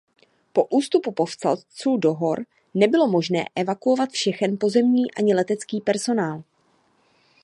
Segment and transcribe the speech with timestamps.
[0.53, 6.43] Po ústupu povstalců do hor nebylo možné evakuovat všechen pozemní ani letecký personál.